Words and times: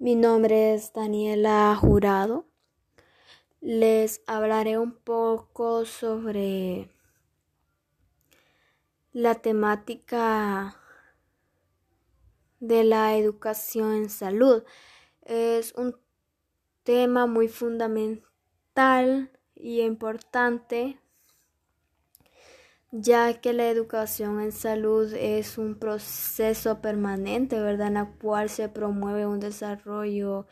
Mi 0.00 0.14
nombre 0.14 0.74
es 0.74 0.92
Daniela 0.92 1.74
Jurado. 1.74 2.46
Les 3.60 4.22
hablaré 4.28 4.78
un 4.78 4.92
poco 4.92 5.84
sobre 5.86 6.88
la 9.10 9.34
temática 9.34 10.76
de 12.60 12.84
la 12.84 13.16
educación 13.16 13.92
en 13.92 14.08
salud. 14.08 14.62
Es 15.22 15.74
un 15.74 15.96
tema 16.84 17.26
muy 17.26 17.48
fundamental 17.48 19.32
y 19.56 19.80
importante 19.80 21.00
ya 22.90 23.40
que 23.40 23.52
la 23.52 23.68
educación 23.68 24.40
en 24.40 24.52
salud 24.52 25.12
es 25.14 25.58
un 25.58 25.78
proceso 25.78 26.80
permanente, 26.80 27.60
¿verdad? 27.60 27.88
En 27.88 27.96
el 27.98 28.08
cual 28.18 28.48
se 28.48 28.68
promueve 28.68 29.26
un 29.26 29.40
desarrollo 29.40 30.46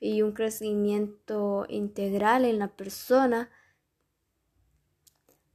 y 0.00 0.22
un 0.22 0.32
crecimiento 0.32 1.64
integral 1.68 2.44
en 2.44 2.58
la 2.58 2.68
persona. 2.68 3.50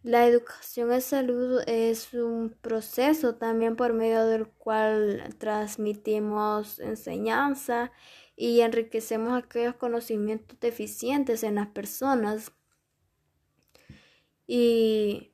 La 0.04 0.26
educación 0.26 0.92
en 0.94 1.02
salud 1.02 1.62
es 1.68 2.14
un 2.14 2.56
proceso 2.62 3.36
también 3.36 3.76
por 3.76 3.94
medio 3.94 4.26
del 4.26 4.48
cual 4.48 5.36
transmitimos 5.38 6.80
enseñanza 6.80 7.92
y 8.36 8.62
enriquecemos 8.62 9.34
aquellos 9.34 9.76
conocimientos 9.76 10.60
deficientes 10.60 11.44
en 11.44 11.56
las 11.56 11.68
personas. 11.68 12.54
Y 14.48 15.34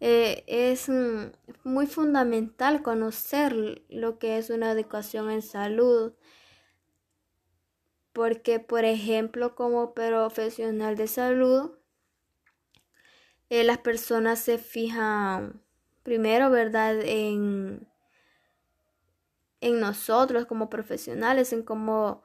eh, 0.00 0.44
es 0.46 0.88
mm, 0.88 1.32
muy 1.64 1.86
fundamental 1.86 2.82
conocer 2.82 3.82
lo 3.88 4.18
que 4.18 4.38
es 4.38 4.50
una 4.50 4.70
educación 4.72 5.30
en 5.30 5.42
salud. 5.42 6.12
Porque 8.12 8.60
por 8.60 8.84
ejemplo 8.84 9.54
como 9.54 9.92
profesional 9.94 10.96
de 10.96 11.06
salud 11.06 11.72
eh, 13.50 13.62
las 13.64 13.78
personas 13.78 14.40
se 14.40 14.58
fijan 14.58 15.62
primero 16.02 16.50
verdad 16.50 16.96
en 17.02 17.86
en 19.60 19.80
nosotros 19.80 20.46
como 20.46 20.70
profesionales 20.70 21.52
en 21.52 21.62
cómo 21.62 22.22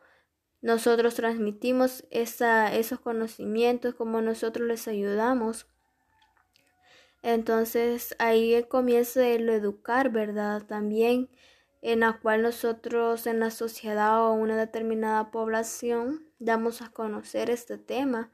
nosotros 0.62 1.16
transmitimos 1.16 2.06
esa, 2.12 2.74
esos 2.74 3.00
conocimientos 3.00 3.96
cómo 3.96 4.22
nosotros 4.22 4.68
les 4.68 4.88
ayudamos 4.88 5.68
entonces 7.24 8.16
ahí 8.20 8.64
comienza 8.70 9.28
el 9.28 9.50
educar, 9.50 10.12
¿verdad? 10.12 10.64
También 10.66 11.30
en 11.82 12.02
la 12.02 12.20
cual 12.20 12.44
nosotros 12.44 13.28
en 13.28 13.40
la 13.40 13.52
sociedad 13.52 14.26
o 14.28 14.34
una 14.34 14.58
determinada 14.58 15.32
población 15.32 16.28
damos 16.40 16.82
a 16.82 16.90
conocer 16.90 17.50
este 17.50 17.78
tema 17.78 18.32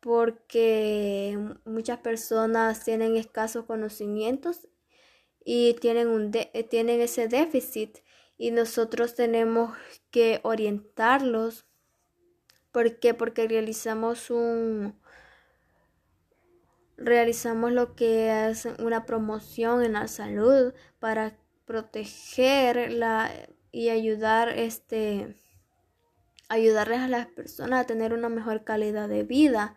porque 0.00 1.38
muchas 1.64 1.98
personas 1.98 2.84
tienen 2.84 3.16
escasos 3.16 3.66
conocimientos 3.66 4.68
y 5.44 5.74
tienen, 5.74 6.08
un 6.08 6.30
tienen 6.30 7.00
ese 7.00 7.28
déficit 7.28 7.98
y 8.38 8.50
nosotros 8.50 9.14
tenemos 9.14 9.76
que 10.10 10.40
orientarlos. 10.42 11.66
¿Por 12.72 12.98
qué? 12.98 13.14
Porque 13.14 13.46
realizamos 13.46 14.30
un, 14.30 14.99
realizamos 17.00 17.72
lo 17.72 17.96
que 17.96 18.48
es 18.50 18.68
una 18.78 19.06
promoción 19.06 19.82
en 19.82 19.94
la 19.94 20.06
salud 20.06 20.74
para 20.98 21.36
protegerla 21.64 23.32
y 23.72 23.88
ayudar 23.88 24.50
este 24.50 25.36
ayudarles 26.48 26.98
a 26.98 27.08
las 27.08 27.26
personas 27.28 27.82
a 27.82 27.86
tener 27.86 28.12
una 28.12 28.28
mejor 28.28 28.64
calidad 28.64 29.08
de 29.08 29.22
vida. 29.22 29.76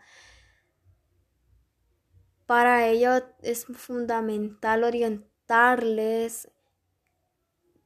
Para 2.47 2.87
ello 2.87 3.21
es 3.43 3.65
fundamental 3.65 4.83
orientarles 4.83 6.49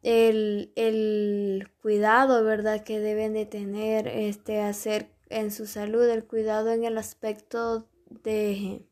el, 0.04 0.72
el, 0.78 1.70
cuidado, 1.82 2.46
¿verdad? 2.46 2.84
Que 2.84 3.00
deben 3.02 3.34
de 3.34 3.46
tener, 3.46 4.08
este, 4.08 4.62
hacer 4.62 5.12
en 5.30 5.52
su 5.52 5.66
salud, 5.68 6.08
el 6.08 6.26
cuidado 6.26 6.72
en 6.72 6.86
el 6.86 6.98
aspecto 6.98 7.90
de 8.10 8.88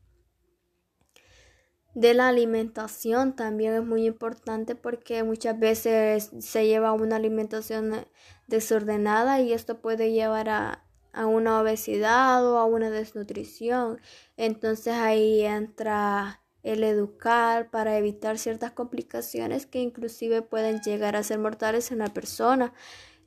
de 1.95 2.13
la 2.13 2.27
alimentación 2.27 3.35
también 3.37 3.73
es 3.73 3.83
muy 3.83 4.05
importante 4.05 4.75
porque 4.75 5.23
muchas 5.23 5.57
veces 5.57 6.29
se 6.39 6.67
lleva 6.67 6.91
una 6.91 7.15
alimentación 7.15 8.05
desordenada 8.47 9.39
y 9.39 9.53
esto 9.53 9.79
puede 9.79 10.11
llevar 10.11 10.49
a, 10.49 10.81
una 11.25 11.61
obesidad 11.61 12.45
o 12.45 12.57
a 12.57 12.65
una 12.65 12.89
desnutrición. 12.89 14.01
Entonces 14.35 14.93
ahí 14.93 15.45
entra 15.45 16.41
el 16.63 16.83
educar 16.83 17.71
para 17.71 17.97
evitar 17.97 18.37
ciertas 18.37 18.73
complicaciones 18.73 19.65
que 19.65 19.79
inclusive 19.79 20.41
pueden 20.41 20.81
llegar 20.81 21.15
a 21.15 21.23
ser 21.23 21.39
mortales 21.39 21.91
en 21.91 21.99
la 21.99 22.13
persona. 22.13 22.73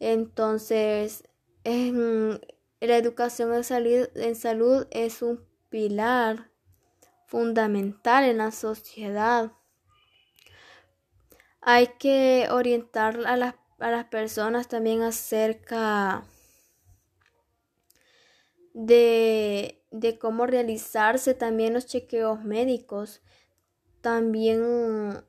Entonces, 0.00 1.24
la 1.64 2.96
educación 2.96 3.54
en 3.54 4.08
en 4.14 4.34
salud 4.36 4.86
es 4.90 5.22
un 5.22 5.42
pilar 5.70 6.50
fundamental 7.28 8.24
en 8.24 8.38
la 8.38 8.50
sociedad. 8.50 9.52
Hay 11.60 11.88
que 11.98 12.48
orientar 12.50 13.20
a 13.26 13.36
las, 13.36 13.54
a 13.78 13.90
las 13.90 14.06
personas 14.06 14.68
también 14.68 15.02
acerca 15.02 16.24
de, 18.72 19.84
de 19.90 20.18
cómo 20.18 20.46
realizarse 20.46 21.34
también 21.34 21.74
los 21.74 21.86
chequeos 21.86 22.42
médicos. 22.44 23.20
También 24.00 25.22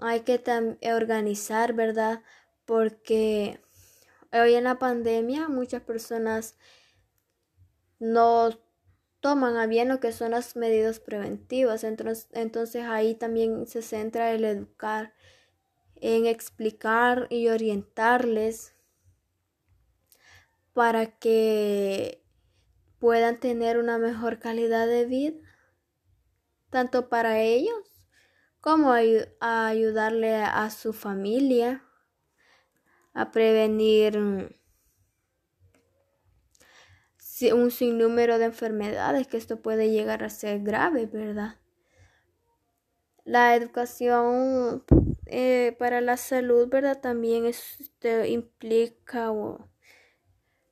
hay 0.00 0.20
que 0.20 0.42
organizar, 0.94 1.74
¿verdad? 1.74 2.22
Porque 2.64 3.60
hoy 4.32 4.54
en 4.54 4.64
la 4.64 4.78
pandemia 4.78 5.48
muchas 5.48 5.82
personas 5.82 6.56
no 7.98 8.63
toman 9.24 9.56
a 9.56 9.66
bien 9.66 9.88
lo 9.88 10.00
que 10.00 10.12
son 10.12 10.32
las 10.32 10.54
medidas 10.54 11.00
preventivas. 11.00 11.82
Entonces, 11.82 12.84
ahí 12.84 13.14
también 13.14 13.66
se 13.66 13.80
centra 13.80 14.32
el 14.32 14.44
educar, 14.44 15.14
en 15.94 16.26
explicar 16.26 17.26
y 17.30 17.48
orientarles 17.48 18.74
para 20.74 21.18
que 21.18 22.22
puedan 22.98 23.40
tener 23.40 23.78
una 23.78 23.96
mejor 23.96 24.40
calidad 24.40 24.86
de 24.86 25.06
vida, 25.06 25.40
tanto 26.68 27.08
para 27.08 27.40
ellos 27.40 27.74
como 28.60 28.92
a 28.92 29.66
ayudarle 29.66 30.36
a 30.36 30.68
su 30.68 30.92
familia 30.92 31.82
a 33.14 33.30
prevenir 33.30 34.60
un 37.52 37.70
sinnúmero 37.70 38.38
de 38.38 38.46
enfermedades 38.46 39.26
que 39.26 39.36
esto 39.36 39.60
puede 39.60 39.90
llegar 39.90 40.22
a 40.22 40.30
ser 40.30 40.60
grave, 40.60 41.06
¿verdad? 41.06 41.56
La 43.24 43.56
educación 43.56 44.84
eh, 45.26 45.74
para 45.78 46.00
la 46.00 46.16
salud, 46.16 46.68
¿verdad? 46.68 47.00
También 47.00 47.46
este, 47.46 48.28
implica 48.28 49.32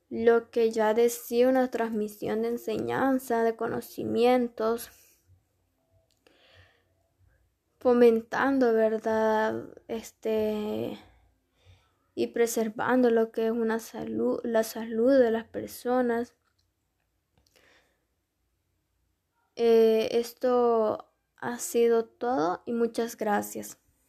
lo 0.09 0.51
que 0.51 0.71
ya 0.71 0.93
decía 0.93 1.49
una 1.49 1.69
transmisión 1.69 2.43
de 2.43 2.49
enseñanza, 2.49 3.43
de 3.43 3.55
conocimientos, 3.55 4.89
fomentando, 7.79 8.73
¿verdad? 8.73 9.65
Este 9.87 10.97
y 12.15 12.27
preservando 12.27 13.09
lo 13.09 13.31
que 13.31 13.47
es 13.47 13.51
una 13.51 13.79
salud, 13.79 14.39
la 14.43 14.63
salud 14.63 15.11
de 15.17 15.31
las 15.31 15.45
personas 15.45 16.35
Eh, 19.55 20.09
esto 20.11 21.09
ha 21.37 21.59
sido 21.59 22.05
todo 22.05 22.63
y 22.65 22.73
muchas 22.73 23.17
gracias. 23.17 23.79